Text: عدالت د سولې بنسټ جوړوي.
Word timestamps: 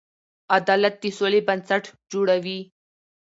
عدالت 0.57 0.95
د 1.03 1.05
سولې 1.17 1.41
بنسټ 1.47 1.83
جوړوي. 2.11 2.59